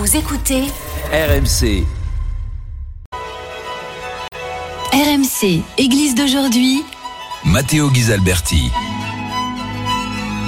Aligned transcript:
Vous 0.00 0.16
écoutez 0.16 0.62
RMC. 1.12 1.84
RMC, 4.94 5.62
Église 5.76 6.14
d'aujourd'hui. 6.14 6.82
Matteo 7.44 7.90
Ghisalberti. 7.90 8.70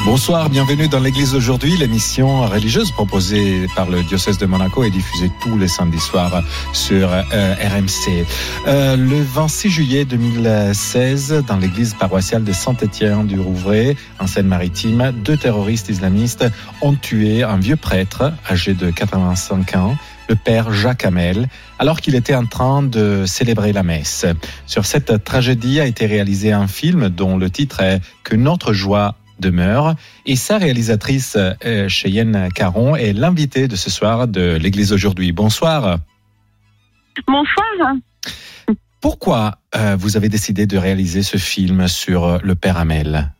Bonsoir, 0.04 0.50
bienvenue 0.50 0.88
dans 0.88 0.98
l'église 0.98 1.30
d'aujourd'hui, 1.32 1.76
l'émission 1.76 2.42
religieuse 2.42 2.90
proposée 2.90 3.68
par 3.76 3.88
le 3.88 4.02
diocèse 4.02 4.36
de 4.36 4.46
Monaco 4.46 4.82
et 4.82 4.90
diffusée 4.90 5.30
tous 5.40 5.56
les 5.56 5.68
samedis 5.68 6.00
soirs 6.00 6.42
sur 6.72 7.08
euh, 7.12 7.22
RMC. 7.54 8.26
Euh, 8.66 8.96
le 8.96 9.22
26 9.22 9.70
juillet 9.70 10.04
2016, 10.04 11.44
dans 11.46 11.56
l'église 11.56 11.94
paroissiale 11.94 12.42
de 12.42 12.52
Saint-Étienne 12.52 13.28
du 13.28 13.38
Rouvray, 13.38 13.96
en 14.18 14.26
Seine-Maritime, 14.26 15.12
deux 15.24 15.36
terroristes 15.36 15.88
islamistes 15.88 16.44
ont 16.80 16.94
tué 16.94 17.44
un 17.44 17.58
vieux 17.58 17.76
prêtre 17.76 18.32
âgé 18.50 18.74
de 18.74 18.90
85 18.90 19.76
ans 19.76 19.96
le 20.28 20.36
père 20.36 20.72
Jacques 20.72 21.04
Hamel, 21.04 21.48
alors 21.78 22.00
qu'il 22.00 22.14
était 22.14 22.34
en 22.34 22.46
train 22.46 22.82
de 22.82 23.24
célébrer 23.26 23.72
la 23.72 23.82
messe. 23.82 24.24
Sur 24.66 24.86
cette 24.86 25.24
tragédie 25.24 25.78
a 25.78 25.84
été 25.84 26.06
réalisé 26.06 26.52
un 26.52 26.68
film 26.68 27.08
dont 27.08 27.36
le 27.36 27.50
titre 27.50 27.80
est 27.80 28.00
Que 28.24 28.34
notre 28.34 28.72
joie 28.72 29.16
demeure. 29.42 29.94
Et 30.24 30.36
sa 30.36 30.56
réalisatrice, 30.56 31.36
euh, 31.36 31.88
Cheyenne 31.88 32.48
Caron, 32.54 32.96
est 32.96 33.12
l'invitée 33.12 33.68
de 33.68 33.76
ce 33.76 33.90
soir 33.90 34.26
de 34.26 34.56
l'Église 34.56 34.94
aujourd'hui. 34.94 35.32
Bonsoir. 35.32 35.98
Bonsoir. 37.26 37.94
Pourquoi 39.02 39.58
euh, 39.74 39.96
vous 39.98 40.16
avez 40.16 40.30
décidé 40.30 40.64
de 40.66 40.78
réaliser 40.78 41.22
ce 41.22 41.36
film 41.36 41.88
sur 41.88 42.24
euh, 42.24 42.38
le 42.42 42.54
Père 42.54 42.78
Hamel? 42.78 43.32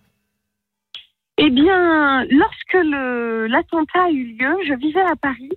Eh 1.39 1.49
bien, 1.49 2.25
lorsque 2.25 2.85
l'attentat 3.49 4.05
a 4.05 4.11
eu 4.11 4.37
lieu, 4.37 4.55
je 4.69 4.75
vivais 4.75 5.01
à 5.01 5.17
Paris. 5.17 5.51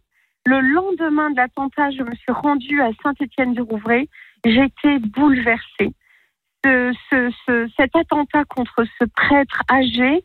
Le 0.45 0.61
lendemain 0.61 1.31
de 1.31 1.37
l'attentat, 1.37 1.89
je 1.91 2.03
me 2.03 2.15
suis 2.15 2.31
rendue 2.31 2.81
à 2.81 2.91
Saint-Étienne-du-Rouvray. 3.03 4.07
J'étais 4.45 4.99
bouleversée. 4.99 5.91
Ce- 6.65 6.93
ce- 7.11 7.31
ce- 7.45 7.69
cet 7.77 7.95
attentat 7.95 8.43
contre 8.45 8.85
ce 8.99 9.05
prêtre 9.05 9.61
âgé 9.71 10.23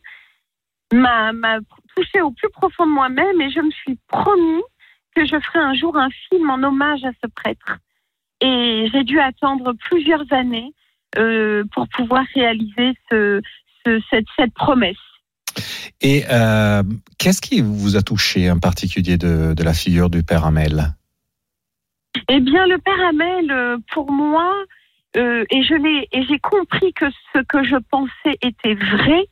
m'a 0.91 1.31
touchée 1.95 2.21
au 2.21 2.31
plus 2.31 2.49
profond 2.49 2.87
de 2.87 2.91
moi-même 2.91 3.39
et 3.41 3.51
je 3.51 3.59
me 3.59 3.69
suis 3.69 3.99
promis 4.07 4.63
que 5.15 5.23
je 5.23 5.39
ferai 5.39 5.59
un 5.59 5.75
jour 5.75 5.95
un 5.97 6.09
film 6.29 6.49
en 6.49 6.63
hommage 6.63 7.03
à 7.03 7.11
ce 7.23 7.29
prêtre. 7.29 7.77
Et 8.41 8.89
j'ai 8.91 9.03
dû 9.03 9.19
attendre 9.19 9.73
plusieurs 9.73 10.23
années 10.33 10.73
euh, 11.17 11.63
pour 11.73 11.87
pouvoir 11.89 12.25
réaliser 12.33 12.93
ce, 13.11 13.39
ce- 13.85 14.01
cette, 14.09 14.25
cette 14.35 14.53
promesse. 14.55 14.95
Et 16.01 16.23
euh, 16.31 16.81
qu'est-ce 17.19 17.41
qui 17.41 17.61
vous 17.61 17.97
a 17.97 18.01
touché 18.01 18.49
en 18.49 18.57
particulier 18.59 19.17
de, 19.17 19.53
de 19.53 19.63
la 19.63 19.73
figure 19.73 20.09
du 20.09 20.23
Père 20.23 20.45
Hamel? 20.45 20.95
Eh 22.29 22.39
bien, 22.39 22.65
le 22.65 22.79
père 22.79 22.99
Hamel, 23.09 23.51
euh, 23.51 23.77
pour 23.91 24.11
moi, 24.11 24.51
euh, 25.17 25.43
et 25.49 25.63
je 25.63 25.75
l'ai, 25.75 26.07
et 26.11 26.23
j'ai 26.23 26.39
compris 26.39 26.93
que 26.93 27.05
ce 27.33 27.39
que 27.39 27.63
je 27.63 27.75
pensais 27.75 28.37
était 28.41 28.75
vrai 28.75 29.27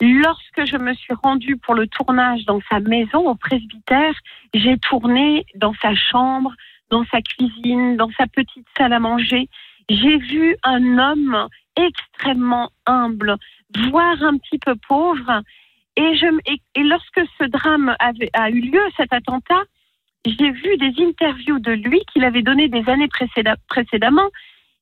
lorsque 0.00 0.64
je 0.64 0.76
me 0.76 0.94
suis 0.94 1.14
rendue 1.22 1.56
pour 1.56 1.74
le 1.74 1.86
tournage 1.86 2.44
dans 2.44 2.60
sa 2.70 2.80
maison 2.80 3.28
au 3.28 3.34
presbytère. 3.34 4.14
J'ai 4.54 4.78
tourné 4.78 5.44
dans 5.56 5.74
sa 5.82 5.94
chambre, 5.94 6.54
dans 6.90 7.04
sa 7.06 7.20
cuisine, 7.20 7.96
dans 7.96 8.10
sa 8.16 8.26
petite 8.26 8.66
salle 8.76 8.92
à 8.92 9.00
manger. 9.00 9.48
J'ai 9.88 10.18
vu 10.18 10.56
un 10.62 10.98
homme 10.98 11.48
extrêmement 11.76 12.70
humble, 12.86 13.36
voire 13.90 14.22
un 14.22 14.38
petit 14.38 14.58
peu 14.58 14.74
pauvre. 14.88 15.42
Et, 15.96 16.16
je, 16.16 16.26
et, 16.46 16.60
et 16.74 16.84
lorsque 16.84 17.20
ce 17.38 17.44
drame 17.44 17.94
avait, 17.98 18.30
a 18.32 18.50
eu 18.50 18.60
lieu, 18.60 18.80
cet 18.96 19.12
attentat, 19.12 19.62
j'ai 20.24 20.50
vu 20.50 20.76
des 20.76 20.92
interviews 21.02 21.58
de 21.58 21.72
lui 21.72 22.00
qu'il 22.12 22.24
avait 22.24 22.42
données 22.42 22.68
des 22.68 22.88
années 22.88 23.08
précéda- 23.08 23.56
précédemment. 23.68 24.28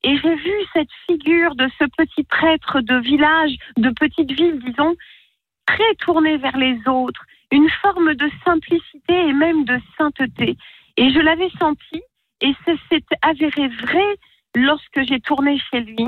Et 0.06 0.16
j'ai 0.18 0.36
vu 0.36 0.54
cette 0.72 0.92
figure 1.06 1.56
de 1.56 1.68
ce 1.80 1.84
petit 1.96 2.22
prêtre 2.22 2.80
de 2.80 2.94
village, 3.00 3.56
de 3.76 3.90
petite 3.90 4.30
ville, 4.30 4.60
disons, 4.60 4.94
très 5.66 5.94
tourné 5.96 6.36
vers 6.36 6.56
les 6.56 6.78
autres, 6.86 7.24
une 7.50 7.68
forme 7.82 8.14
de 8.14 8.30
simplicité 8.44 9.14
et 9.28 9.32
même 9.32 9.64
de 9.64 9.80
sainteté. 9.98 10.56
Et 10.96 11.10
je 11.10 11.18
l'avais 11.18 11.50
senti, 11.58 12.02
et 12.40 12.54
c'est 12.64 12.78
s'est 12.88 13.04
avéré 13.20 13.66
vrai 13.66 14.16
lorsque 14.54 15.02
j'ai 15.02 15.18
tourné 15.18 15.58
chez 15.72 15.80
lui. 15.80 16.06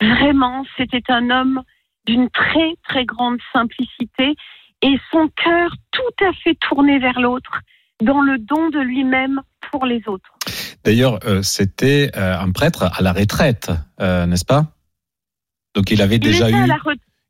Vraiment, 0.00 0.64
c'était 0.76 1.10
un 1.10 1.28
homme 1.30 1.60
d'une 2.06 2.30
très, 2.30 2.76
très 2.84 3.04
grande 3.04 3.40
simplicité 3.52 4.36
et 4.80 4.96
son 5.10 5.26
cœur 5.26 5.74
tout 5.90 6.24
à 6.24 6.32
fait 6.34 6.54
tourné 6.60 7.00
vers 7.00 7.18
l'autre, 7.18 7.62
dans 8.00 8.20
le 8.20 8.38
don 8.38 8.68
de 8.68 8.78
lui-même 8.78 9.42
pour 9.72 9.86
les 9.86 10.06
autres. 10.06 10.38
D'ailleurs, 10.84 11.18
euh, 11.24 11.42
c'était 11.42 12.10
euh, 12.16 12.38
un 12.38 12.52
prêtre 12.52 12.84
à 12.84 13.02
la 13.02 13.12
retraite, 13.12 13.70
euh, 14.00 14.26
n'est-ce 14.26 14.44
pas? 14.44 14.66
Donc 15.74 15.90
il 15.90 16.02
avait 16.02 16.16
Il 16.16 16.20
déjà 16.20 16.50
eu. 16.50 16.54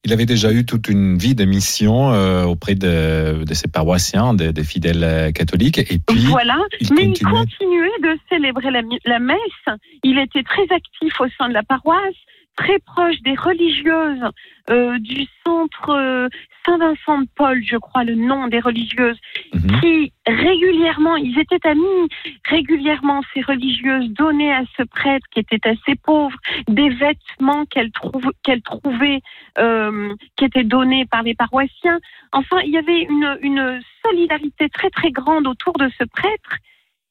Il 0.06 0.12
avait 0.12 0.26
déjà 0.26 0.52
eu 0.52 0.66
toute 0.66 0.88
une 0.88 1.16
vie 1.16 1.34
de 1.34 1.46
mission 1.46 2.12
euh, 2.12 2.44
auprès 2.44 2.74
de, 2.74 3.42
de 3.42 3.54
ses 3.54 3.68
paroissiens, 3.68 4.34
des, 4.34 4.52
fidèles 4.62 5.32
catholiques. 5.32 5.78
Et 5.78 5.98
puis, 5.98 6.26
Voilà, 6.26 6.58
il 6.78 6.92
mais 6.92 7.04
il 7.04 7.08
continuait. 7.08 7.32
continuait 7.32 8.00
de 8.02 8.18
célébrer 8.28 8.70
la 9.06 9.18
messe. 9.18 9.78
Il 10.02 10.18
était 10.18 10.42
très 10.42 10.64
actif 10.64 11.18
au 11.20 11.26
sein 11.38 11.48
de 11.48 11.54
la 11.54 11.62
paroisse, 11.62 12.12
très 12.56 12.78
proche 12.80 13.20
des 13.22 13.34
religieuses 13.34 14.24
euh, 14.70 14.98
du 14.98 15.26
centre 15.44 15.90
euh, 15.90 16.28
Saint-Vincent 16.64 17.18
de 17.22 17.28
Paul, 17.36 17.62
je 17.62 17.76
crois 17.76 18.04
le 18.04 18.14
nom 18.14 18.46
des 18.48 18.60
religieuses, 18.60 19.18
Mhm. 19.54 19.80
qui 19.80 20.12
régulièrement, 20.26 21.16
ils 21.16 21.38
étaient 21.38 21.66
amis, 21.68 22.08
régulièrement 22.48 23.20
ces 23.34 23.42
religieuses 23.42 24.08
donnaient 24.10 24.52
à 24.54 24.62
ce 24.76 24.82
prêtre 24.84 25.26
qui 25.32 25.40
était 25.40 25.68
assez 25.68 25.94
pauvre 26.02 26.36
des 26.68 26.88
vêtements 26.88 27.66
qu'elles 27.66 27.90
trouv- 27.90 28.32
qu'elles 28.42 28.62
trouvaient 28.62 29.20
euh, 29.58 30.14
qui 30.36 30.44
étaient 30.46 30.64
donnés 30.64 31.04
par 31.06 31.22
les 31.22 31.34
paroissiens. 31.34 31.98
Enfin, 32.32 32.60
il 32.64 32.70
y 32.70 32.78
avait 32.78 33.02
une, 33.02 33.38
une 33.42 33.80
solidarité 34.04 34.68
très 34.70 34.90
très 34.90 35.10
grande 35.10 35.46
autour 35.46 35.74
de 35.74 35.88
ce 35.98 36.04
prêtre. 36.04 36.56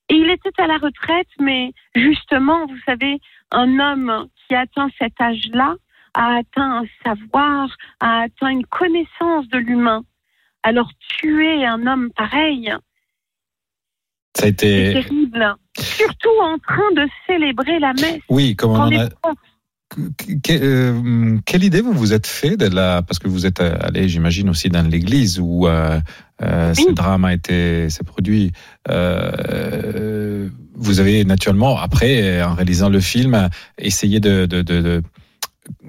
Et 0.09 0.15
il 0.15 0.29
était 0.29 0.61
à 0.61 0.67
la 0.67 0.77
retraite, 0.77 1.29
mais 1.39 1.71
justement, 1.95 2.65
vous 2.67 2.77
savez, 2.85 3.19
un 3.53 3.79
homme 3.79 4.27
qui 4.35 4.55
atteint 4.55 4.89
cet 4.99 5.19
âge-là 5.21 5.75
a 6.13 6.37
atteint 6.37 6.81
un 6.81 6.85
savoir, 7.03 7.69
a 7.99 8.21
atteint 8.23 8.49
une 8.49 8.65
connaissance 8.65 9.47
de 9.49 9.57
l'humain. 9.57 10.03
Alors 10.63 10.89
tuer 10.99 11.65
un 11.65 11.85
homme 11.87 12.11
pareil, 12.15 12.73
ça 14.35 14.43
a 14.43 14.45
c'est 14.45 14.49
été. 14.49 14.93
terrible. 14.93 15.55
Surtout 15.77 16.29
en 16.41 16.57
train 16.59 16.91
de 16.95 17.07
célébrer 17.27 17.79
la 17.79 17.93
messe. 17.93 18.21
Oui, 18.29 18.55
comme 18.55 18.71
on 18.71 18.79
en 18.79 18.91
a. 18.91 19.09
Que- 20.43 20.51
euh, 20.53 21.37
quelle 21.45 21.63
idée 21.63 21.81
vous 21.81 21.93
vous 21.93 22.13
êtes 22.13 22.25
fait 22.27 22.57
de 22.57 22.65
la 22.67 23.01
parce 23.03 23.19
que 23.19 23.27
vous 23.27 23.45
êtes 23.45 23.59
euh, 23.61 23.75
allé 23.79 24.09
j'imagine 24.09 24.49
aussi 24.49 24.69
dans 24.69 24.87
l'église 24.87 25.39
où 25.39 25.67
euh, 25.67 25.99
euh, 26.41 26.73
ce 26.73 26.91
drame 26.93 27.25
a 27.25 27.33
été 27.33 27.89
s'est 27.89 28.03
produit 28.03 28.51
vous 30.75 30.99
avez 30.99 31.23
naturellement 31.25 31.77
après 31.79 32.41
en 32.41 32.53
réalisant 32.55 32.89
le 32.89 32.99
film 32.99 33.49
essayé 33.77 34.19
de, 34.19 34.45
de, 34.45 34.61
de, 34.61 34.81
de 34.81 35.01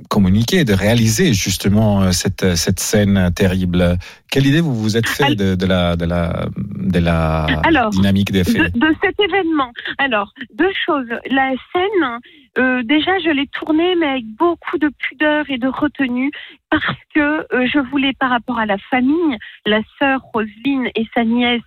communiquer 0.09 0.65
de 0.65 0.73
réaliser 0.73 1.33
justement 1.33 2.13
cette 2.13 2.55
cette 2.57 2.79
scène 2.81 3.31
terrible 3.35 3.99
quelle 4.31 4.47
idée 4.47 4.61
vous 4.61 4.75
vous 4.75 4.97
êtes 4.97 5.09
fait 5.09 5.35
de, 5.35 5.55
de 5.55 5.67
la 5.67 5.97
de 5.97 6.05
la 6.05 6.47
de 6.57 6.99
la 6.99 7.45
Alors, 7.65 7.91
dynamique 7.91 8.31
des 8.31 8.45
de, 8.45 8.51
faits? 8.51 8.73
de 8.77 8.87
cet 9.03 9.15
événement. 9.19 9.73
Alors, 9.99 10.33
deux 10.55 10.71
choses. 10.87 11.07
La 11.31 11.51
scène, 11.73 12.21
euh, 12.57 12.83
déjà, 12.85 13.19
je 13.19 13.31
l'ai 13.31 13.47
tournée, 13.49 13.97
mais 13.97 14.07
avec 14.07 14.27
beaucoup 14.27 14.79
de 14.79 14.89
pudeur 14.89 15.45
et 15.49 15.59
de 15.59 15.67
retenue, 15.67 16.31
parce 16.71 16.99
que 17.15 17.47
euh, 17.53 17.67
je 17.67 17.79
voulais, 17.79 18.13
par 18.19 18.31
rapport 18.31 18.59
à 18.59 18.67
la 18.67 18.79
famille, 18.79 19.39
la 19.67 19.81
sœur 19.99 20.21
Roselyne 20.33 20.89
et 20.95 21.07
sa 21.15 21.25
nièce 21.25 21.63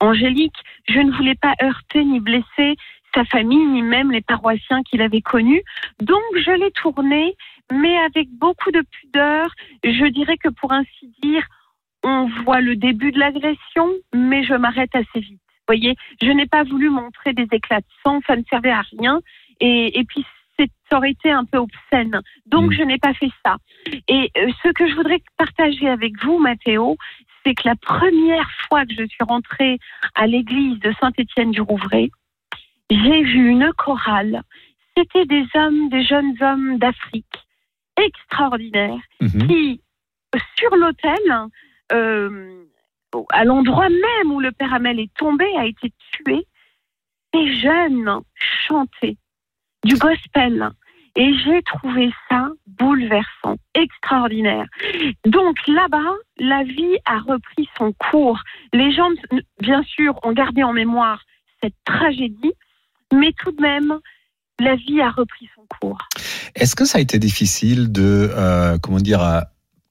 Angélique, 0.00 0.56
je 0.88 1.00
ne 1.00 1.10
voulais 1.12 1.34
pas 1.34 1.54
heurter 1.62 2.04
ni 2.04 2.20
blesser 2.20 2.76
sa 3.14 3.24
famille, 3.24 3.66
ni 3.66 3.82
même 3.82 4.12
les 4.12 4.20
paroissiens 4.20 4.82
qu'il 4.82 5.02
avait 5.02 5.22
connus. 5.22 5.62
Donc, 6.00 6.22
je 6.36 6.52
l'ai 6.52 6.70
tournée, 6.72 7.34
mais 7.72 7.96
avec 7.98 8.28
beaucoup 8.30 8.70
de 8.70 8.82
pudeur. 8.82 9.50
Je 9.82 10.06
dirais 10.06 10.36
que, 10.36 10.48
pour 10.48 10.72
ainsi 10.72 11.12
dire, 11.22 11.46
on 12.04 12.28
voit 12.44 12.60
le 12.60 12.76
début 12.76 13.10
de 13.10 13.18
l'agression, 13.18 13.88
mais 14.14 14.44
je 14.44 14.54
m'arrête 14.54 14.94
assez 14.94 15.20
vite. 15.20 15.40
voyez, 15.66 15.96
je 16.22 16.30
n'ai 16.30 16.46
pas 16.46 16.62
voulu 16.62 16.90
montrer 16.90 17.32
des 17.32 17.48
éclats 17.50 17.80
de 17.80 17.86
sang, 18.04 18.20
ça 18.26 18.36
ne 18.36 18.42
servait 18.48 18.70
à 18.70 18.82
rien. 18.98 19.20
Et, 19.60 19.98
et 19.98 20.04
puis, 20.04 20.24
ça 20.90 20.96
aurait 20.96 21.10
été 21.12 21.30
un 21.30 21.44
peu 21.44 21.58
obscène. 21.58 22.20
Donc, 22.46 22.70
Mm. 22.70 22.74
je 22.74 22.82
n'ai 22.82 22.98
pas 22.98 23.14
fait 23.14 23.30
ça. 23.44 23.56
Et 24.08 24.30
euh, 24.36 24.50
ce 24.62 24.68
que 24.72 24.88
je 24.88 24.94
voudrais 24.94 25.22
partager 25.36 25.88
avec 25.88 26.12
vous, 26.24 26.38
Mathéo, 26.38 26.96
c'est 27.44 27.54
que 27.54 27.68
la 27.68 27.76
première 27.76 28.50
fois 28.68 28.84
que 28.86 28.94
je 28.94 29.06
suis 29.06 29.24
rentrée 29.26 29.78
à 30.14 30.26
l'église 30.26 30.78
de 30.80 30.92
Saint-Étienne-du-Rouvray, 31.00 32.10
j'ai 32.90 33.22
vu 33.22 33.48
une 33.50 33.70
chorale. 33.76 34.42
C'était 34.96 35.26
des 35.26 35.44
hommes, 35.54 35.88
des 35.90 36.02
jeunes 36.04 36.34
hommes 36.40 36.78
d'Afrique 36.78 37.26
extraordinaires 37.96 39.00
Mhm. 39.20 39.46
qui, 39.46 39.80
sur 40.58 40.74
l'autel, 40.76 41.18
euh, 41.92 42.64
à 43.30 43.44
l'endroit 43.44 43.88
même 43.88 44.32
où 44.32 44.40
le 44.40 44.52
père 44.52 44.72
Hamel 44.74 44.98
est 45.00 45.14
tombé, 45.14 45.46
a 45.56 45.66
été 45.66 45.92
tué, 46.12 46.44
ces 47.32 47.54
jeunes 47.60 48.20
chantaient 48.66 49.16
du 49.84 49.96
gospel. 49.96 50.70
Et 51.16 51.32
j'ai 51.44 51.62
trouvé 51.62 52.12
ça 52.28 52.48
bouleversant, 52.66 53.56
extraordinaire. 53.74 54.66
Donc 55.26 55.56
là-bas, 55.66 56.14
la 56.38 56.62
vie 56.62 56.96
a 57.06 57.18
repris 57.18 57.68
son 57.76 57.92
cours. 57.92 58.38
Les 58.72 58.92
gens, 58.92 59.08
bien 59.60 59.82
sûr, 59.82 60.18
ont 60.22 60.32
gardé 60.32 60.62
en 60.62 60.72
mémoire 60.72 61.20
cette 61.60 61.74
tragédie, 61.84 62.52
mais 63.12 63.32
tout 63.42 63.50
de 63.50 63.60
même, 63.60 63.98
la 64.60 64.76
vie 64.76 65.00
a 65.00 65.10
repris 65.10 65.48
son 65.56 65.66
cours. 65.80 65.98
Est-ce 66.54 66.76
que 66.76 66.84
ça 66.84 66.98
a 66.98 67.00
été 67.00 67.18
difficile 67.18 67.90
de, 67.90 68.30
euh, 68.32 68.78
comment 68.80 68.98
dire, 68.98 69.20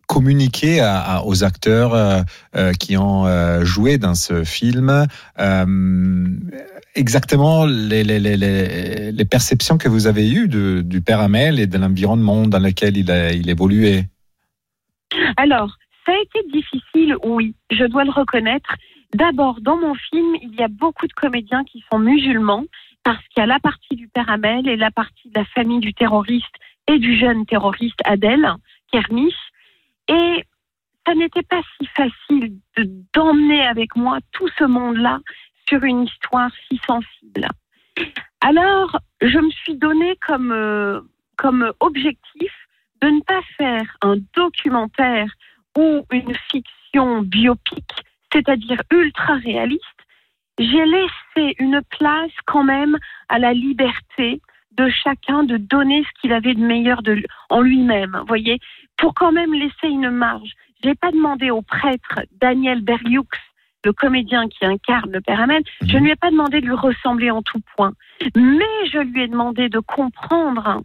communiquer 0.07 0.81
aux 1.25 1.44
acteurs 1.44 1.94
euh, 1.94 2.21
euh, 2.56 2.71
qui 2.74 2.98
ont 2.98 3.27
euh, 3.27 3.63
joué 3.63 3.98
dans 3.98 4.15
ce 4.15 4.44
film 4.44 5.06
exactement 6.95 7.65
les, 7.65 8.04
les, 8.04 8.19
les, 8.19 9.12
les, 9.12 9.25
perceptions 9.25 9.77
que 9.77 9.88
vous 9.88 10.07
avez 10.07 10.27
eues 10.31 10.48
du 10.48 11.01
père 11.01 11.19
Hamel 11.19 11.59
et 11.59 11.68
de 11.68 11.77
l'environnement 11.77 12.48
dans 12.48 12.57
lequel 12.57 12.98
il, 12.98 13.12
a, 13.12 13.31
il 13.33 13.50
évoluait 13.51 14.06
Alors, 15.38 15.77
ça 16.06 16.13
a 16.13 16.15
été 16.15 16.39
difficile, 16.51 17.15
oui, 17.24 17.53
je 17.69 17.83
dois 17.83 18.03
le 18.03 18.12
reconnaître. 18.12 18.74
D'abord, 19.13 19.62
dans 19.62 19.77
mon 19.77 19.94
film, 19.94 20.36
il 20.42 20.56
y 20.57 20.63
a 20.63 20.68
beaucoup 20.68 21.06
de 21.06 21.13
comédiens 21.13 21.63
qui 21.65 21.83
sont 21.92 22.00
musulmans, 22.00 22.65
parce 23.03 23.24
qu'il 23.27 23.42
y 23.42 23.44
a 23.44 23.45
la 23.45 23.60
partie 23.60 23.95
du 23.95 24.07
père 24.07 24.30
Hamel 24.30 24.68
et 24.68 24.75
la 24.75 24.92
partie 24.92 25.30
de 25.30 25.39
la 25.39 25.45
famille 25.45 25.80
du 25.80 25.94
terroriste 25.94 26.56
et 26.88 26.98
du 26.98 27.18
jeune 27.18 27.45
terroriste 27.45 28.00
Adel, 28.06 28.45
Kermis. 28.92 29.33
Et 30.07 30.44
ça 31.06 31.15
n'était 31.15 31.44
pas 31.44 31.62
si 31.77 31.88
facile 31.88 32.54
de- 32.77 32.89
d'emmener 33.13 33.65
avec 33.65 33.95
moi 33.95 34.19
tout 34.31 34.50
ce 34.57 34.65
monde-là 34.65 35.19
sur 35.68 35.83
une 35.83 36.04
histoire 36.04 36.51
si 36.68 36.80
sensible. 36.86 37.48
Alors, 38.42 39.00
je 39.21 39.39
me 39.39 39.50
suis 39.51 39.75
donné 39.75 40.15
comme, 40.25 40.51
euh, 40.51 41.01
comme 41.38 41.71
objectif 41.80 42.51
de 43.01 43.07
ne 43.07 43.21
pas 43.21 43.42
faire 43.57 43.98
un 44.01 44.18
documentaire 44.36 45.30
ou 45.77 46.06
une 46.12 46.36
fiction 46.51 47.21
biopique, 47.21 48.03
c'est-à-dire 48.31 48.81
ultra 48.92 49.36
réaliste. 49.36 49.81
J'ai 50.60 50.86
laissé 50.86 51.56
une 51.60 51.81
place 51.89 52.31
quand 52.45 52.63
même 52.63 52.98
à 53.30 53.38
la 53.39 53.53
liberté 53.53 54.42
de 54.71 54.89
chacun 54.89 55.44
de 55.44 55.57
donner 55.57 56.03
ce 56.03 56.21
qu'il 56.21 56.33
avait 56.33 56.53
de 56.53 56.60
meilleur 56.60 57.01
en 57.50 57.62
lui-même, 57.62 58.24
voyez, 58.27 58.60
pour 58.97 59.13
quand 59.13 59.31
même 59.31 59.53
laisser 59.53 59.88
une 59.88 60.09
marge. 60.09 60.51
J'ai 60.83 60.95
pas 60.95 61.11
demandé 61.11 61.49
au 61.49 61.61
prêtre 61.61 62.19
Daniel 62.39 62.81
Berlioux, 62.81 63.27
le 63.85 63.94
comédien 63.94 64.47
qui 64.47 64.65
incarne 64.65 65.11
le 65.11 65.21
Père 65.21 65.39
Hamel, 65.39 65.63
je 65.81 65.97
ne 65.97 66.03
lui 66.03 66.11
ai 66.11 66.15
pas 66.15 66.29
demandé 66.29 66.61
de 66.61 66.65
lui 66.65 66.75
ressembler 66.75 67.31
en 67.31 67.41
tout 67.41 67.61
point, 67.75 67.94
mais 68.35 68.89
je 68.91 68.99
lui 68.99 69.23
ai 69.23 69.27
demandé 69.27 69.69
de 69.69 69.79
comprendre 69.79 70.81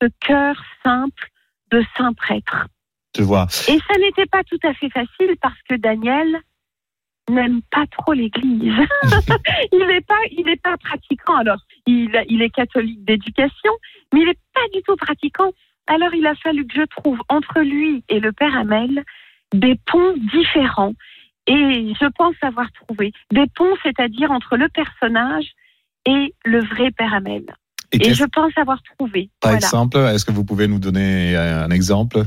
ce 0.00 0.08
cœur 0.20 0.56
simple 0.84 1.30
de 1.70 1.82
saint 1.96 2.12
prêtre. 2.12 2.66
Tu 3.14 3.22
vois 3.22 3.46
Et 3.68 3.78
ça 3.78 3.98
n'était 3.98 4.26
pas 4.26 4.44
tout 4.44 4.58
à 4.62 4.74
fait 4.74 4.90
facile 4.90 5.36
parce 5.40 5.60
que 5.68 5.74
Daniel 5.74 6.38
n'aime 7.30 7.62
pas 7.70 7.86
trop 7.86 8.12
l'Église. 8.12 8.74
il 9.72 9.86
n'est 9.86 10.00
pas, 10.00 10.20
il 10.30 10.44
n'est 10.44 10.56
pas 10.56 10.76
pratiquant. 10.76 11.36
Alors, 11.36 11.60
il, 11.86 12.10
il 12.28 12.42
est 12.42 12.50
catholique 12.50 13.04
d'éducation, 13.04 13.72
mais 14.12 14.20
il 14.20 14.26
n'est 14.26 14.38
pas 14.54 14.68
du 14.74 14.82
tout 14.82 14.96
pratiquant. 14.96 15.52
Alors, 15.88 16.14
il 16.14 16.26
a 16.26 16.34
fallu 16.36 16.66
que 16.66 16.74
je 16.74 16.86
trouve 16.86 17.18
entre 17.28 17.60
lui 17.60 18.04
et 18.08 18.20
le 18.20 18.32
Père 18.32 18.56
Hamel 18.56 19.04
des 19.52 19.74
ponts 19.86 20.14
différents. 20.32 20.92
Et 21.46 21.94
je 21.98 22.06
pense 22.16 22.34
avoir 22.42 22.66
trouvé 22.72 23.12
des 23.32 23.46
ponts, 23.54 23.74
c'est-à-dire 23.82 24.30
entre 24.30 24.56
le 24.56 24.68
personnage 24.68 25.46
et 26.06 26.34
le 26.44 26.60
vrai 26.62 26.90
Père 26.90 27.14
Hamel. 27.14 27.44
Et 27.92 28.12
je 28.12 28.24
pense 28.24 28.52
avoir 28.56 28.82
trouvé. 28.82 29.30
par 29.40 29.52
Voilà. 29.52 29.56
exemple, 29.66 29.96
est-ce 29.96 30.26
que 30.26 30.32
vous 30.32 30.44
pouvez 30.44 30.68
nous 30.68 30.78
donner 30.78 31.34
un 31.36 31.70
exemple? 31.70 32.18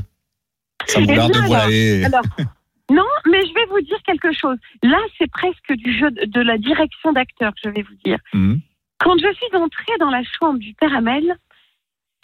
Vouloir 0.96 1.28
bien, 1.28 1.40
dévoiler. 1.40 2.04
Alors, 2.04 2.24
non, 2.90 3.06
mais 3.30 3.46
je 3.46 3.54
vais 3.54 3.66
vous 3.70 3.80
dire 3.82 3.98
quelque 4.04 4.32
chose. 4.32 4.56
Là, 4.82 4.98
c'est 5.18 5.30
presque 5.30 5.72
du 5.72 5.96
jeu 5.96 6.10
de, 6.10 6.24
de 6.24 6.40
la 6.40 6.58
direction 6.58 7.12
d'acteur, 7.12 7.52
je 7.62 7.68
vais 7.70 7.82
vous 7.82 7.94
dire. 8.04 8.18
Mhm. 8.34 8.60
Quand 8.98 9.16
je 9.18 9.32
suis 9.34 9.56
entrée 9.56 9.92
dans 10.00 10.10
la 10.10 10.22
chambre 10.24 10.58
du 10.58 10.74
Père 10.74 10.94
Hamel, 10.96 11.36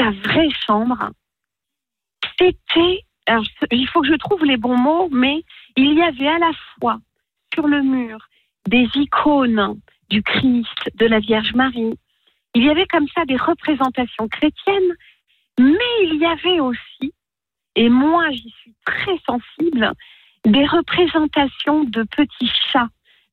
sa 0.01 0.11
vraie 0.11 0.51
chambre, 0.67 1.11
c'était. 2.39 3.05
Il 3.71 3.87
faut 3.89 4.01
que 4.01 4.09
je 4.09 4.15
trouve 4.15 4.45
les 4.45 4.57
bons 4.57 4.79
mots, 4.79 5.09
mais 5.11 5.45
il 5.77 5.93
y 5.95 6.03
avait 6.03 6.29
à 6.29 6.39
la 6.39 6.53
fois 6.81 6.99
sur 7.53 7.67
le 7.67 7.83
mur 7.83 8.19
des 8.67 8.89
icônes 8.95 9.79
du 10.09 10.23
Christ, 10.23 10.91
de 10.95 11.07
la 11.07 11.21
Vierge 11.21 11.55
Marie. 11.55 11.95
Il 12.55 12.65
y 12.65 12.71
avait 12.71 12.87
comme 12.87 13.07
ça 13.09 13.25
des 13.27 13.37
représentations 13.37 14.29
chrétiennes, 14.29 14.95
mais 15.59 15.95
il 16.05 16.17
y 16.17 16.25
avait 16.25 16.61
aussi, 16.61 17.13
et 17.75 17.89
moi 17.89 18.31
j'y 18.31 18.51
suis 18.51 18.75
très 18.87 19.19
sensible, 19.27 19.93
des 20.45 20.65
représentations 20.67 21.85
de 21.85 22.05
petits 22.05 22.53
chats, 22.73 22.89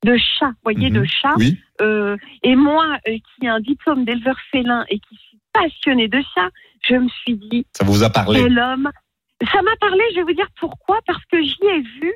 de 0.06 0.14
vous 0.42 0.54
voyez, 0.64 0.90
Mhm. 0.90 1.02
de 1.02 1.06
chats. 1.06 1.36
Oui, 1.38 1.58
Euh, 1.82 2.16
et 2.44 2.56
moi, 2.56 2.98
euh, 3.08 3.18
qui 3.18 3.46
ai 3.46 3.50
un 3.50 3.60
diplôme 3.60 4.06
d'éleveur 4.06 4.38
félin 4.52 4.86
et 4.90 5.00
qui 5.00 5.16
suis 5.18 5.40
passionnée 5.52 6.08
de 6.08 6.22
ça, 6.34 6.50
je 6.88 6.96
me 6.96 7.10
suis 7.10 7.36
dit, 7.36 7.66
ça 7.74 7.84
vous 7.84 8.02
a 8.04 8.10
parlé. 8.10 8.42
quel 8.44 8.58
homme 8.58 8.90
Ça 9.52 9.62
m'a 9.62 9.76
parlé, 9.82 10.02
je 10.12 10.16
vais 10.18 10.24
vous 10.24 10.34
dire 10.34 10.48
pourquoi, 10.58 11.00
parce 11.06 11.24
que 11.26 11.42
j'y 11.44 11.66
ai 11.66 11.82
vu 11.82 12.14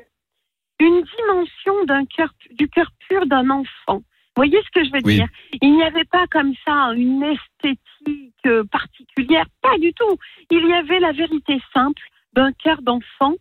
une 0.78 1.02
dimension 1.18 1.84
d'un 1.84 2.06
cœur, 2.06 2.32
du 2.52 2.66
cœur 2.70 2.90
pur 3.06 3.26
d'un 3.26 3.50
enfant. 3.50 3.98
Vous 3.98 4.36
voyez 4.36 4.58
ce 4.64 4.70
que 4.70 4.82
je 4.86 4.90
veux 4.92 5.02
Oui. 5.04 5.16
dire? 5.16 5.28
Il 5.60 5.74
n'y 5.76 5.82
avait 5.82 6.06
pas 6.06 6.26
comme 6.30 6.54
ça 6.64 6.92
une 6.96 7.22
esthétique 7.22 8.46
euh, 8.46 8.64
particulière, 8.64 9.44
pas 9.60 9.76
du 9.78 9.92
tout. 9.92 10.16
Il 10.50 10.66
y 10.66 10.72
avait 10.72 11.00
la 11.00 11.12
vérité 11.12 11.60
simple 11.74 12.02
d'un 12.32 12.52
cœur 12.52 12.80
d'enfant, 12.80 13.34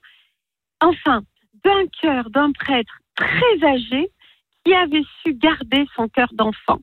enfin, 0.82 1.22
d'un 1.64 1.88
cœur 2.02 2.30
d'un 2.32 2.52
prêtre 2.52 3.00
très 3.16 3.64
âgé 3.64 4.10
qui 4.66 4.74
avait 4.74 5.04
su 5.24 5.34
garder 5.34 5.86
son 5.96 6.08
cœur 6.10 6.30
d'enfant. 6.34 6.80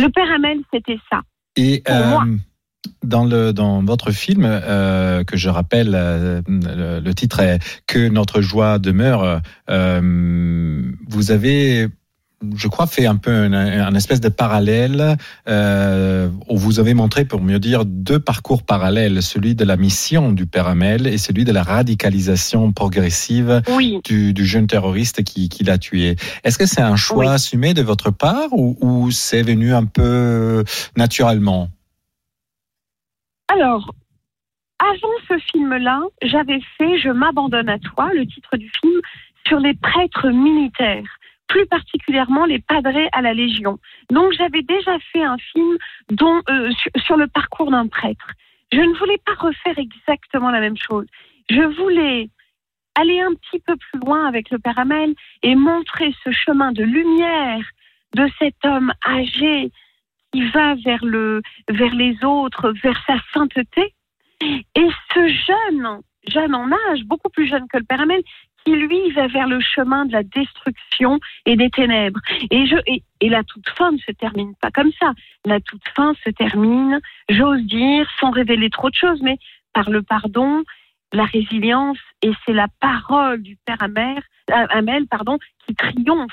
Le 0.00 0.08
père 0.08 0.30
Hamel, 0.34 0.58
c'était 0.72 0.98
ça. 1.10 1.20
Et 1.56 1.82
Pour 1.84 1.94
moi. 2.06 2.24
dans 3.02 3.24
le 3.24 3.52
dans 3.52 3.82
votre 3.82 4.10
film 4.12 4.44
euh, 4.44 5.24
que 5.24 5.36
je 5.36 5.48
rappelle, 5.48 5.94
euh, 5.94 6.40
le, 6.46 7.00
le 7.00 7.14
titre 7.14 7.40
est 7.40 7.58
Que 7.86 8.08
notre 8.08 8.40
joie 8.40 8.78
demeure. 8.78 9.40
euh, 9.70 10.82
vous 11.08 11.30
avez 11.30 11.88
je 12.56 12.68
crois, 12.68 12.86
fait 12.86 13.06
un 13.06 13.16
peu 13.16 13.30
un, 13.30 13.52
un 13.54 13.94
espèce 13.94 14.20
de 14.20 14.28
parallèle 14.28 15.16
euh, 15.48 16.28
où 16.48 16.58
vous 16.58 16.80
avez 16.80 16.92
montré, 16.92 17.24
pour 17.24 17.40
mieux 17.40 17.58
dire, 17.58 17.84
deux 17.86 18.18
parcours 18.18 18.62
parallèles, 18.62 19.22
celui 19.22 19.54
de 19.54 19.64
la 19.64 19.76
mission 19.76 20.32
du 20.32 20.46
Père 20.46 20.66
Hamel 20.66 21.06
et 21.06 21.16
celui 21.18 21.44
de 21.44 21.52
la 21.52 21.62
radicalisation 21.62 22.72
progressive 22.72 23.62
Oui. 23.74 24.00
du, 24.04 24.34
du 24.34 24.44
jeune 24.44 24.66
terroriste 24.66 25.24
qui, 25.24 25.48
qui 25.48 25.64
l'a 25.64 25.78
tué. 25.78 26.16
Est-ce 26.44 26.58
que 26.58 26.66
c'est 26.66 26.82
un 26.82 26.96
choix 26.96 27.24
Oui. 27.24 27.32
assumé 27.32 27.72
de 27.74 27.82
votre 27.82 28.10
part 28.10 28.52
ou, 28.52 28.76
ou 28.80 29.10
c'est 29.10 29.42
venu 29.42 29.72
un 29.74 29.84
peu 29.86 30.62
naturellement? 30.96 31.70
Alors, 33.52 33.94
avant 34.78 35.14
ce 35.28 35.38
film-là, 35.52 36.02
j'avais 36.22 36.60
fait 36.76 36.98
Je 36.98 37.08
m'abandonne 37.08 37.68
à 37.68 37.78
toi, 37.78 38.10
le 38.14 38.26
titre 38.26 38.56
du 38.56 38.70
film, 38.80 39.00
sur 39.46 39.58
les 39.58 39.74
prêtres 39.74 40.28
militaires, 40.28 41.04
plus 41.48 41.66
particulièrement 41.66 42.44
les 42.44 42.58
padrés 42.58 43.08
à 43.12 43.22
la 43.22 43.34
Légion. 43.34 43.78
Donc 44.10 44.32
j'avais 44.32 44.62
déjà 44.62 44.98
fait 45.12 45.22
un 45.22 45.36
film 45.38 45.76
euh, 46.20 46.70
sur, 47.04 47.16
le 47.16 47.26
parcours 47.26 47.70
d'un 47.70 47.86
prêtre. 47.86 48.32
Je 48.72 48.80
ne 48.80 48.94
voulais 48.96 49.18
pas 49.24 49.34
refaire 49.34 49.78
exactement 49.78 50.50
la 50.50 50.60
même 50.60 50.76
chose. 50.76 51.06
Je 51.50 51.62
voulais 51.62 52.28
aller 52.96 53.20
un 53.20 53.34
petit 53.34 53.60
peu 53.60 53.76
plus 53.76 54.00
loin 54.00 54.26
avec 54.26 54.50
le 54.50 54.58
Père 54.58 54.78
Hamel 54.78 55.14
et 55.42 55.54
montrer 55.54 56.14
ce 56.24 56.30
chemin 56.32 56.72
de 56.72 56.82
lumière 56.82 57.64
de 58.14 58.28
cet 58.38 58.56
homme 58.64 58.92
âgé 59.06 59.70
qui 60.32 60.42
va 60.50 60.74
vers 60.74 61.04
le 61.04 61.42
vers 61.68 61.94
les 61.94 62.16
autres, 62.24 62.72
vers 62.82 63.00
sa 63.06 63.16
sainteté. 63.32 63.94
Et 64.40 64.88
ce 65.14 65.28
jeune, 65.28 66.00
jeune 66.28 66.54
en 66.54 66.70
âge, 66.72 67.04
beaucoup 67.04 67.30
plus 67.30 67.46
jeune 67.46 67.66
que 67.68 67.78
le 67.78 67.84
Père 67.84 68.00
Hamel, 68.00 68.22
qui 68.66 68.72
lui 68.72 69.12
va 69.12 69.28
vers 69.28 69.46
le 69.46 69.60
chemin 69.60 70.06
de 70.06 70.12
la 70.12 70.24
destruction 70.24 71.20
et 71.46 71.54
des 71.56 71.70
ténèbres. 71.70 72.18
Et, 72.50 72.66
je, 72.66 72.74
et, 72.86 73.02
et 73.20 73.28
la 73.28 73.44
toute 73.44 73.68
fin 73.78 73.92
ne 73.92 73.98
se 73.98 74.10
termine 74.10 74.54
pas 74.60 74.72
comme 74.72 74.90
ça. 75.00 75.12
La 75.44 75.60
toute 75.60 75.84
fin 75.94 76.14
se 76.24 76.30
termine, 76.30 76.98
j'ose 77.28 77.62
dire, 77.62 78.08
sans 78.18 78.30
révéler 78.30 78.68
trop 78.70 78.90
de 78.90 78.94
choses, 78.96 79.20
mais 79.22 79.38
par 79.72 79.88
le 79.88 80.02
pardon, 80.02 80.64
la 81.12 81.24
résilience, 81.26 81.98
et 82.22 82.32
c'est 82.44 82.52
la 82.52 82.66
parole 82.80 83.40
du 83.40 83.56
Père 83.64 83.80
Amel, 83.80 84.20
Amel 84.50 85.06
pardon, 85.06 85.38
qui 85.64 85.74
triomphe. 85.76 86.32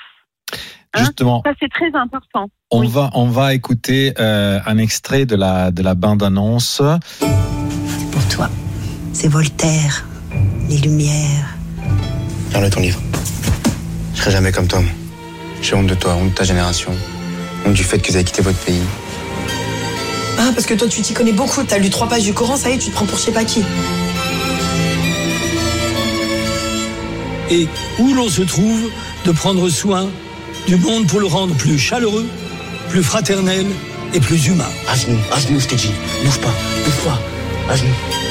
Hein? 0.96 1.00
Justement, 1.00 1.44
ça 1.46 1.54
c'est 1.60 1.70
très 1.70 1.94
important. 1.96 2.50
on 2.72 2.82
Oui. 2.82 2.88
va 2.90 3.10
on 3.14 3.28
va 3.28 3.54
écouter 3.54 4.14
euh, 4.20 4.60
un 4.66 4.78
extrait 4.80 5.26
de 5.26 5.36
la 5.36 5.72
de 5.72 5.84
la 5.84 5.94
bande 5.96 6.24
annonce. 6.24 6.82
C'est 7.20 8.12
pour 8.12 8.28
toi. 8.30 8.50
C'est 9.14 9.28
Voltaire, 9.28 10.06
les 10.70 10.78
Lumières. 10.78 11.53
Garde 12.54 12.70
ton 12.70 12.80
livre. 12.80 13.02
Je 14.14 14.20
serai 14.22 14.32
jamais 14.32 14.52
comme 14.52 14.68
toi, 14.68 14.80
moi. 14.80 14.92
J'ai 15.62 15.76
honte 15.76 15.88
de 15.88 15.96
toi, 15.96 16.14
honte 16.14 16.30
de 16.30 16.36
ta 16.36 16.44
génération. 16.44 16.92
Honte 17.66 17.74
du 17.74 17.84
fait 17.84 18.00
que 18.00 18.10
vous 18.10 18.16
avez 18.16 18.24
quitté 18.24 18.42
votre 18.42 18.60
pays. 18.60 18.82
Ah, 20.38 20.52
parce 20.54 20.66
que 20.66 20.74
toi, 20.74 20.88
tu 20.88 21.02
t'y 21.02 21.14
connais 21.14 21.34
beaucoup. 21.34 21.64
T'as 21.64 21.78
lu 21.78 21.90
trois 21.90 22.08
pages 22.08 22.24
du 22.24 22.34
Coran, 22.34 22.56
ça 22.56 22.70
y 22.70 22.74
est, 22.74 22.78
tu 22.78 22.90
te 22.90 22.96
prends 22.96 23.06
pour 23.06 23.18
je 23.18 23.24
sais 23.24 23.32
pas 23.32 23.44
qui. 23.44 23.64
et 27.50 27.68
où 28.00 28.14
l'on 28.14 28.30
se 28.30 28.42
trouve 28.42 28.90
de 29.26 29.32
prendre 29.32 29.70
soin 29.70 30.10
du 30.68 30.76
monde 30.78 31.08
pour 31.08 31.20
le 31.20 31.28
rendre 31.28 31.54
plus 31.56 31.78
chaleureux, 31.78 32.28
plus 32.90 33.04
fraternel 33.04 33.66
et 34.14 34.20
plus 34.20 34.48
humain. 34.48 34.70
À 34.88 34.96
genoux, 34.96 35.20
à 35.32 35.40
genoux, 35.40 35.60
je 35.60 35.68
t'ai 35.68 35.76
dit. 35.76 35.92
Bouge 36.24 36.40
pas, 36.40 36.54
bouge 36.86 37.04
pas. 37.06 37.20
À 37.72 37.76
genoux. 37.76 38.23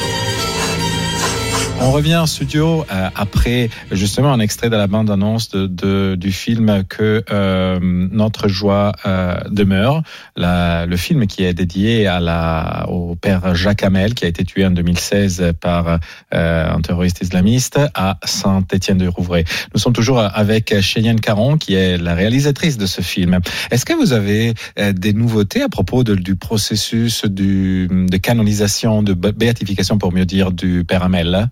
On 1.85 1.91
revient 1.91 2.17
en 2.17 2.27
studio 2.27 2.87
euh, 2.93 3.09
après 3.17 3.69
justement 3.91 4.33
un 4.33 4.39
extrait 4.39 4.71
de 4.71 4.77
la 4.77 4.87
bande 4.87 5.11
annonce 5.11 5.51
de, 5.51 5.67
de- 5.67 6.15
du 6.15 6.31
film 6.31 6.85
que 6.89 7.25
euh, 7.31 7.79
notre 7.83 8.47
joie 8.49 8.93
euh, 9.05 9.37
demeure, 9.51 10.03
la- 10.37 10.87
le 10.87 10.97
film 10.97 11.27
qui 11.27 11.43
est 11.43 11.53
dédié 11.55 12.07
à 12.07 12.21
la 12.21 12.87
au 12.89 13.17
père 13.17 13.55
Jacques 13.57 13.83
Hamel 13.83 14.15
qui 14.15 14.25
a 14.25 14.29
été 14.29 14.45
tué 14.45 14.65
en 14.65 14.71
2016 14.71 15.53
par 15.61 15.99
euh, 16.33 16.73
un 16.73 16.81
terroriste 16.81 17.21
islamiste 17.21 17.81
à 17.95 18.17
Saint-Étienne-de-Rouvray. 18.25 19.45
Nous 19.75 19.81
sommes 19.81 19.93
toujours 19.93 20.21
avec 20.21 20.81
Cheyenne 20.81 21.21
Caron 21.21 21.59
qui 21.59 21.75
est 21.75 21.99
la 21.99 22.15
réalisatrice 22.15 22.79
de 22.79 22.87
ce 22.87 23.01
film. 23.03 23.41
Est-ce 23.73 23.85
que 23.85 23.93
vous 23.93 24.12
avez 24.12 24.55
euh, 24.79 24.93
des 24.93 25.12
nouveautés 25.12 25.62
à 25.62 25.69
propos 25.69 26.05
de- 26.05 26.15
du 26.15 26.37
processus 26.37 27.25
du, 27.27 27.89
de 27.91 28.17
canonisation, 28.19 29.03
de 29.03 29.15
bé- 29.15 29.33
béatification 29.33 29.99
pour 29.99 30.12
mieux 30.12 30.25
dire, 30.27 30.53
du 30.53 30.85
père 30.85 31.03
Hamel? 31.03 31.49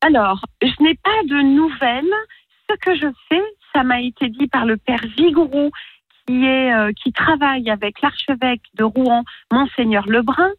Alors, 0.00 0.44
je 0.62 0.82
n'ai 0.82 0.94
pas 0.94 1.22
de 1.26 1.40
nouvelles. 1.42 2.04
Ce 2.70 2.76
que 2.76 2.94
je 2.94 3.06
sais, 3.30 3.42
ça 3.72 3.82
m'a 3.82 4.00
été 4.00 4.28
dit 4.28 4.46
par 4.46 4.64
le 4.64 4.76
père 4.76 5.00
Vigourou, 5.16 5.70
qui 6.26 6.44
est 6.44 6.72
euh, 6.72 6.92
qui 6.92 7.12
travaille 7.12 7.68
avec 7.70 8.00
l'archevêque 8.00 8.62
de 8.74 8.84
Rouen, 8.84 9.24
monseigneur 9.52 10.06
Lebrun, 10.06 10.50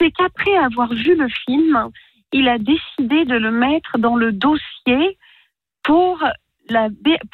c'est 0.00 0.10
qu'après 0.10 0.56
avoir 0.56 0.92
vu 0.92 1.14
le 1.14 1.28
film, 1.28 1.90
il 2.32 2.48
a 2.48 2.58
décidé 2.58 3.24
de 3.24 3.36
le 3.36 3.50
mettre 3.52 3.98
dans 3.98 4.16
le 4.16 4.32
dossier 4.32 5.18
pour 5.84 6.24
la 6.68 6.88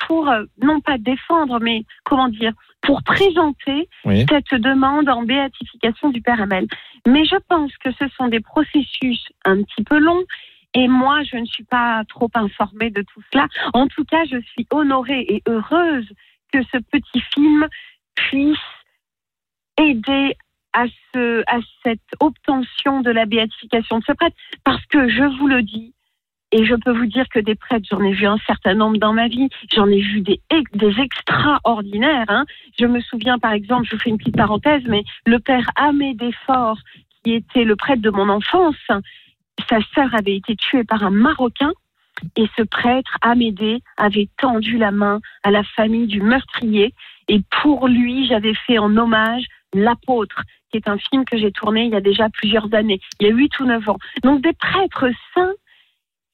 pour 0.07 0.29
euh, 0.29 0.45
non 0.61 0.81
pas 0.81 0.99
défendre, 0.99 1.61
mais 1.61 1.85
comment 2.05 2.29
dire, 2.29 2.53
pour 2.83 3.03
présenter 3.03 3.89
Oui. 4.05 4.27
cette 4.29 4.61
demande 4.61 5.09
en 5.09 5.23
béatification 5.23 6.11
du 6.11 6.21
Père 6.21 6.41
Hamel. 6.43 6.67
Mais 7.07 7.25
je 7.25 7.37
pense 7.49 7.75
que 7.79 7.93
ce 7.93 8.09
sont 8.17 8.29
des 8.29 8.41
processus 8.41 9.25
un 9.45 9.63
petit 9.63 9.85
peu 9.85 9.99
longs 9.99 10.25
et 10.75 10.89
moi, 10.89 11.23
je 11.25 11.37
ne 11.37 11.47
suis 11.47 11.65
pas 11.65 12.03
trop 12.09 12.31
informée 12.35 12.91
de 12.91 13.03
tout 13.03 13.23
cela. 13.33 13.47
En 13.73 13.87
tout 13.87 14.05
cas, 14.05 14.25
je 14.25 14.41
suis 14.41 14.67
honorée 14.71 15.25
et 15.29 15.43
heureuse 15.49 16.09
que 16.53 16.63
ce 16.65 16.79
petit 16.79 17.23
film 17.35 17.67
puisse 18.15 18.59
aider 19.79 20.35
à, 20.73 20.85
ce, 21.15 21.43
à 21.47 21.59
cette 21.83 22.01
obtention 22.21 23.01
de 23.01 23.11
la 23.11 23.27
béatification 23.27 23.99
de 23.99 24.05
ce 24.05 24.13
prêtre. 24.13 24.37
Parce 24.65 24.85
que 24.87 25.09
je 25.09 25.25
vous 25.39 25.49
le 25.49 25.63
dis, 25.63 25.95
et 26.53 26.65
je 26.65 26.75
peux 26.75 26.93
vous 26.93 27.07
dire 27.07 27.29
que 27.29 27.39
des 27.39 27.55
prêtres, 27.55 27.87
j'en 27.91 28.03
ai 28.03 28.13
vu 28.13 28.27
un 28.27 28.39
certain 28.47 28.75
nombre 28.75 28.99
dans 28.99 29.13
ma 29.13 29.29
vie, 29.29 29.49
j'en 29.75 29.87
ai 29.87 30.01
vu 30.01 30.21
des, 30.21 30.41
des 30.75 31.01
extraordinaires. 31.01 32.25
hein. 32.29 32.47
Je 32.79 32.87
me 32.87 33.01
souviens, 33.01 33.39
par 33.39 33.53
exemple, 33.53 33.87
je 33.87 33.97
vous 33.97 34.03
fais 34.03 34.11
une 34.11 34.19
petite 34.19 34.37
parenthèse, 34.37 34.83
mais 34.87 35.05
le 35.27 35.39
père 35.39 35.69
Amédée 35.77 36.33
Fort, 36.47 36.79
qui 37.23 37.33
était 37.35 37.65
le 37.65 37.77
prêtre 37.77 38.01
de 38.01 38.11
mon 38.11 38.29
enfance, 38.29 38.77
sa 39.69 39.79
sœur 39.95 40.15
avait 40.15 40.37
été 40.37 40.57
tuée 40.57 40.85
par 40.85 41.03
un 41.03 41.11
Marocain 41.11 41.73
et 42.37 42.47
ce 42.57 42.63
prêtre, 42.63 43.17
Amédée, 43.21 43.81
avait 43.97 44.29
tendu 44.39 44.77
la 44.77 44.91
main 44.91 45.21
à 45.43 45.51
la 45.51 45.63
famille 45.63 46.07
du 46.07 46.21
meurtrier. 46.21 46.95
Et 47.29 47.41
pour 47.63 47.89
lui, 47.89 48.27
j'avais 48.27 48.55
fait 48.55 48.79
en 48.79 48.97
hommage 48.97 49.45
L'apôtre, 49.75 50.43
qui 50.71 50.79
est 50.79 50.89
un 50.89 50.97
film 50.97 51.25
que 51.27 51.37
j'ai 51.37 51.53
tourné 51.53 51.85
il 51.85 51.93
y 51.93 51.97
a 51.97 52.01
déjà 52.01 52.31
plusieurs 52.31 52.73
années, 52.73 53.01
il 53.21 53.27
y 53.27 53.31
a 53.31 53.35
huit 53.35 53.59
ou 53.61 53.67
neuf 53.67 53.87
ans. 53.89 53.99
Donc 54.23 54.41
des 54.41 54.55
prêtres 54.55 55.11
saints, 55.35 55.53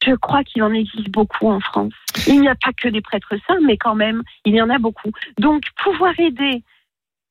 je 0.05 0.15
crois 0.15 0.45
qu'il 0.45 0.63
en 0.63 0.73
existe 0.73 1.11
beaucoup 1.11 1.49
en 1.49 1.59
France. 1.59 1.95
Il 2.29 2.41
n'y 2.41 2.49
a 2.49 2.55
pas 2.55 2.73
que 2.73 2.89
des 2.89 3.01
prêtres 3.01 3.35
saints, 3.47 3.59
mais 3.63 3.77
quand 3.77 3.97
même, 3.97 4.23
il 4.45 4.55
y 4.55 4.63
en 4.63 4.71
a 4.71 4.79
beaucoup. 4.79 5.11
Donc 5.39 5.65
pouvoir 5.83 6.19
aider 6.21 6.63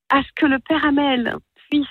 à 0.10 0.22
ce 0.24 0.30
que 0.36 0.46
le 0.46 0.60
Père 0.60 0.84
Amel 0.86 1.38
puisse 1.70 1.88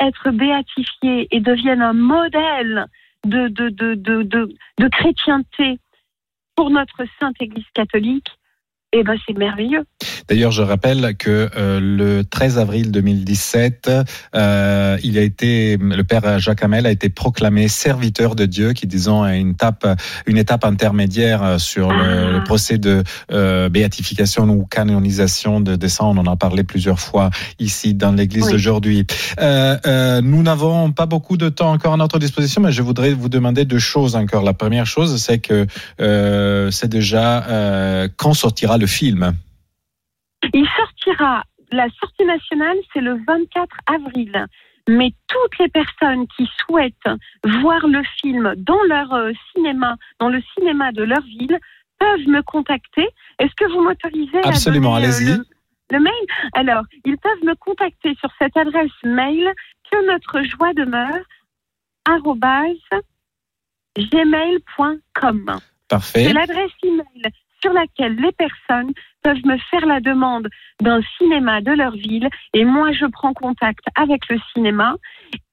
être 0.00 0.30
béatifié 0.30 1.28
et 1.30 1.40
devienne 1.40 1.82
un 1.82 1.92
modèle 1.92 2.86
de, 3.24 3.48
de, 3.48 3.68
de, 3.70 3.94
de, 3.94 4.48
de, 4.78 4.88
chrétienté 4.88 5.78
pour 6.56 6.70
notre 6.70 7.04
Sainte 7.18 7.36
Église 7.40 7.64
catholique, 7.74 8.28
eh 8.92 9.02
ben 9.02 9.16
c'est 9.26 9.36
merveilleux. 9.36 9.84
D'ailleurs, 10.28 10.52
je 10.52 10.62
rappelle 10.62 11.16
que 11.16 11.50
euh, 11.56 11.80
le 11.80 12.24
13 12.24 12.58
avril 12.58 12.90
2017, 12.90 13.90
euh, 14.34 14.96
il 15.02 15.18
a 15.18 15.22
été, 15.22 15.76
le 15.76 16.02
père 16.04 16.38
Jacques 16.38 16.62
Hamel 16.62 16.86
a 16.86 16.90
été 16.90 17.08
proclamé 17.08 17.68
serviteur 17.68 18.34
de 18.34 18.46
Dieu, 18.46 18.72
qui 18.72 18.86
disons 18.86 19.26
est 19.26 19.38
une 19.38 19.50
étape, 19.50 19.86
une 20.26 20.38
étape 20.38 20.64
intermédiaire 20.64 21.42
euh, 21.42 21.58
sur 21.58 21.92
le, 21.92 22.32
le 22.32 22.44
procès 22.44 22.78
de 22.78 23.02
euh, 23.32 23.68
béatification 23.68 24.48
ou 24.48 24.64
canonisation 24.66 25.60
de, 25.60 25.76
de 25.76 25.88
ça. 25.88 26.04
On 26.04 26.16
en 26.16 26.26
a 26.26 26.36
parlé 26.36 26.64
plusieurs 26.64 27.00
fois 27.00 27.30
ici 27.58 27.94
dans 27.94 28.12
l'Église 28.12 28.44
Oui. 28.46 28.52
d'aujourd'hui. 28.52 29.06
Euh, 29.40 29.76
euh, 29.86 30.20
nous 30.22 30.42
n'avons 30.42 30.92
pas 30.92 31.06
beaucoup 31.06 31.36
de 31.36 31.48
temps 31.48 31.72
encore 31.72 31.92
à 31.92 31.96
notre 31.96 32.18
disposition, 32.18 32.62
mais 32.62 32.72
je 32.72 32.82
voudrais 32.82 33.12
vous 33.12 33.28
demander 33.28 33.64
deux 33.64 33.78
choses 33.78 34.16
encore. 34.16 34.42
La 34.42 34.54
première 34.54 34.86
chose, 34.86 35.20
c'est 35.22 35.38
que 35.38 35.66
euh, 36.00 36.70
c'est 36.70 36.88
déjà 36.88 37.44
euh, 37.44 38.08
quand 38.16 38.34
sortira 38.34 38.78
le 38.78 38.86
film. 38.86 39.34
Il 40.52 40.66
sortira, 40.76 41.44
la 41.72 41.88
sortie 42.00 42.24
nationale, 42.24 42.76
c'est 42.92 43.00
le 43.00 43.18
24 43.26 43.76
avril. 43.86 44.46
Mais 44.88 45.12
toutes 45.28 45.58
les 45.58 45.68
personnes 45.68 46.26
qui 46.36 46.46
souhaitent 46.58 47.08
voir 47.62 47.86
le 47.86 48.02
film 48.20 48.54
dans 48.58 48.82
leur 48.84 49.12
euh, 49.14 49.32
cinéma, 49.52 49.96
dans 50.18 50.28
le 50.28 50.42
cinéma 50.54 50.92
de 50.92 51.04
leur 51.04 51.22
ville, 51.22 51.58
peuvent 51.98 52.28
me 52.28 52.42
contacter. 52.42 53.08
Est-ce 53.38 53.54
que 53.56 53.72
vous 53.72 53.82
m'autorisez 53.82 54.38
à 54.44 54.48
Absolument, 54.48 54.94
euh, 54.94 54.98
allez-y. 54.98 55.24
le, 55.24 55.44
le 55.90 56.00
mail? 56.00 56.12
Alors, 56.52 56.84
ils 57.06 57.16
peuvent 57.16 57.44
me 57.44 57.54
contacter 57.54 58.14
sur 58.16 58.28
cette 58.38 58.56
adresse 58.56 58.90
mail 59.04 59.50
que 59.90 60.06
notre 60.06 60.42
joie 60.42 60.74
demeure 60.74 61.24
gmail.com. 63.96 65.58
Parfait. 65.88 66.24
C'est 66.24 66.32
l'adresse 66.32 66.70
email 66.82 67.22
sur 67.64 67.72
laquelle 67.72 68.16
les 68.16 68.32
personnes 68.32 68.92
peuvent 69.22 69.44
me 69.46 69.56
faire 69.70 69.86
la 69.86 70.00
demande 70.00 70.48
d'un 70.82 71.00
cinéma 71.16 71.62
de 71.62 71.70
leur 71.72 71.92
ville 71.92 72.28
et 72.52 72.64
moi 72.66 72.92
je 72.92 73.06
prends 73.06 73.32
contact 73.32 73.84
avec 73.94 74.20
le 74.28 74.38
cinéma 74.52 74.96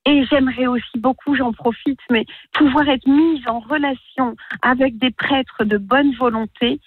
et 0.06 0.26
j'aimerais 0.30 0.68
aussi 0.68 0.98
beaucoup, 0.98 1.36
j'en 1.36 1.54
profite, 1.54 2.00
mais 2.10 2.26
pouvoir 2.54 2.90
être 2.90 3.08
mise 3.08 3.48
en 3.48 3.60
relation 3.60 4.36
avec 4.62 4.98
des 4.98 5.12
prêtres 5.12 5.64
de 5.64 5.78
bonne 5.78 6.14
volonté 6.16 6.80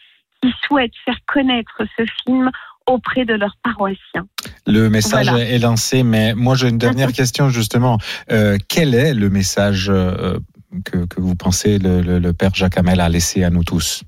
qui 0.43 0.53
souhaitent 0.67 0.99
faire 1.07 1.17
connaître 1.27 1.83
ce 1.97 2.05
film 2.27 2.51
auprès 2.87 3.25
de 3.25 3.33
leurs 3.33 3.57
paroissiens. 3.63 4.27
Le 4.67 4.91
message 4.91 5.31
Voilà. 5.31 5.49
est 5.49 5.59
lancé, 5.59 6.03
mais 6.03 6.35
moi 6.35 6.55
j'ai 6.55 6.69
une 6.69 6.77
dernière 6.77 7.13
question 7.13 7.49
justement. 7.49 7.97
Euh, 8.31 8.59
quel 8.69 8.95
est 8.95 9.15
le 9.15 9.31
message 9.31 9.89
euh, 9.89 10.39
que, 10.85 11.07
que 11.07 11.19
vous 11.19 11.35
pensez 11.35 11.79
le, 11.79 12.03
le, 12.03 12.19
le 12.19 12.33
Père 12.35 12.55
Jacques 12.55 12.77
Hamel 12.77 13.01
a 13.01 13.09
laissé 13.09 13.43
à 13.43 13.49
nous 13.49 13.65
tous? 13.65 14.03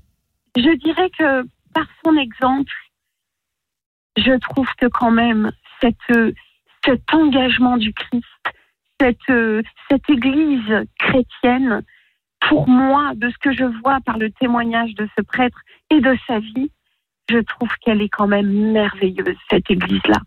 Je 0.55 0.75
dirais 0.77 1.09
que 1.17 1.43
par 1.73 1.87
son 2.03 2.15
exemple, 2.17 2.73
je 4.17 4.37
trouve 4.39 4.69
que 4.77 4.87
quand 4.87 5.11
même 5.11 5.51
cet 5.81 7.13
engagement 7.13 7.77
du 7.77 7.93
Christ, 7.93 8.23
cette, 8.99 10.09
Église 10.09 10.87
chrétienne, 10.99 11.83
pour 12.49 12.67
moi, 12.67 13.13
de 13.15 13.29
ce 13.29 13.37
que 13.39 13.51
je 13.51 13.65
vois 13.81 13.99
par 14.01 14.17
le 14.17 14.31
témoignage 14.31 14.93
de 14.95 15.07
ce 15.17 15.21
prêtre 15.21 15.59
et 15.91 16.01
de 16.01 16.17
sa 16.25 16.39
vie, 16.39 16.71
je 17.29 17.39
trouve 17.39 17.69
qu'elle 17.81 18.01
est 18.01 18.09
quand 18.09 18.27
même 18.27 18.71
merveilleuse, 18.71 19.37
cette 19.49 19.69
Église-là. 19.69 20.21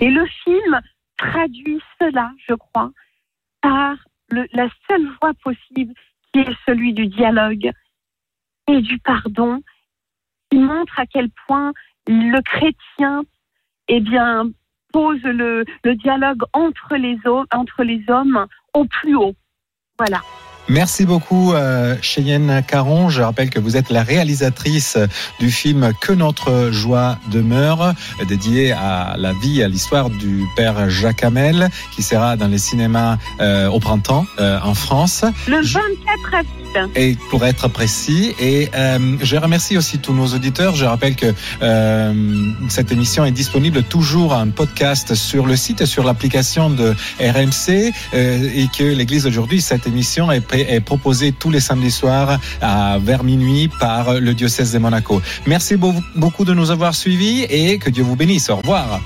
Et 0.00 0.10
le 0.10 0.26
film 0.44 0.80
traduit 1.16 1.80
cela, 2.00 2.32
je 2.48 2.54
crois, 2.54 2.90
par 3.60 3.96
la 4.30 4.68
seule 4.88 5.08
voie 5.20 5.34
possible 5.42 5.92
qui 6.32 6.40
est 6.40 6.56
celui 6.66 6.92
du 6.92 7.06
dialogue 7.08 7.70
et 8.72 8.82
du 8.82 8.98
pardon, 8.98 9.62
qui 10.50 10.58
montre 10.58 10.98
à 10.98 11.06
quel 11.06 11.30
point 11.46 11.72
le 12.06 12.40
chrétien, 12.42 13.22
eh 13.88 14.00
bien, 14.00 14.50
pose 14.92 15.22
le, 15.22 15.64
dialogue 15.84 16.42
entre 16.52 16.96
les, 16.96 17.18
hommes, 17.24 17.46
entre 17.52 17.82
les 17.82 18.02
hommes 18.08 18.46
au 18.74 18.84
plus 18.84 19.14
haut. 19.14 19.34
Voilà. 19.98 20.20
Merci 20.68 21.04
beaucoup, 21.04 21.52
euh, 21.52 21.96
Cheyenne 22.00 22.62
Caron. 22.66 23.08
Je 23.08 23.22
rappelle 23.22 23.50
que 23.50 23.58
vous 23.58 23.76
êtes 23.76 23.90
la 23.90 24.02
réalisatrice 24.02 24.98
du 25.38 25.50
film 25.50 25.92
Que 26.00 26.12
notre 26.12 26.70
joie 26.70 27.18
demeure, 27.30 27.94
dédié 28.28 28.72
à 28.72 29.16
la 29.18 29.32
vie, 29.32 29.62
à 29.62 29.68
l'histoire 29.68 30.10
du 30.10 30.44
père 30.56 30.88
Jacques 30.88 31.24
Hamel, 31.24 31.68
qui 31.94 32.02
sera 32.02 32.36
dans 32.36 32.48
les 32.48 32.58
cinémas 32.58 33.18
euh, 33.40 33.68
au 33.68 33.80
printemps 33.80 34.26
euh, 34.38 34.58
en 34.62 34.74
France. 34.74 35.24
Le 35.48 35.60
24 35.60 36.34
avril. 36.34 36.60
Et 36.94 37.16
pour 37.30 37.44
être 37.44 37.68
précis, 37.68 38.34
et 38.38 38.68
euh, 38.74 39.16
je 39.22 39.36
remercie 39.36 39.76
aussi 39.76 39.98
tous 39.98 40.12
nos 40.12 40.26
auditeurs. 40.28 40.76
Je 40.76 40.84
rappelle 40.84 41.16
que 41.16 41.32
euh, 41.62 42.52
cette 42.68 42.92
émission 42.92 43.24
est 43.24 43.32
disponible 43.32 43.82
toujours 43.82 44.32
en 44.32 44.50
podcast 44.50 45.14
sur 45.14 45.46
le 45.46 45.56
site 45.56 45.80
et 45.80 45.86
sur 45.86 46.04
l'application 46.04 46.70
de 46.70 46.94
RMC, 47.20 47.92
euh, 48.14 48.50
et 48.54 48.68
que 48.76 48.84
l'Église 48.84 49.26
aujourd'hui, 49.26 49.60
cette 49.60 49.86
émission 49.86 50.30
est, 50.30 50.40
est, 50.54 50.80
proposée 50.80 51.32
tous 51.32 51.50
les 51.50 51.60
samedis 51.60 51.90
soirs 51.90 52.38
à 52.60 52.98
vers 52.98 53.24
minuit 53.24 53.68
par 53.80 54.14
le 54.14 54.34
diocèse 54.34 54.72
de 54.72 54.78
Monaco. 54.78 55.20
Merci 55.46 55.76
beaucoup 55.76 56.44
de 56.44 56.54
nous 56.54 56.70
avoir 56.70 56.94
suivis 56.94 57.42
et 57.42 57.78
que 57.78 57.90
Dieu 57.90 58.02
vous 58.02 58.16
bénisse. 58.16 58.50
Au 58.50 58.56
revoir. 58.56 59.00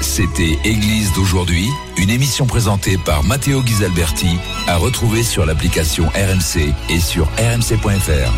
C'était 0.00 0.58
Église 0.64 1.12
d'aujourd'hui, 1.14 1.66
une 1.96 2.10
émission 2.10 2.46
présentée 2.46 2.98
par 2.98 3.24
Matteo 3.24 3.62
Ghisalberti, 3.62 4.38
à 4.66 4.76
retrouver 4.76 5.22
sur 5.22 5.46
l'application 5.46 6.04
RMC 6.08 6.74
et 6.90 7.00
sur 7.00 7.24
rmc.fr. 7.38 8.34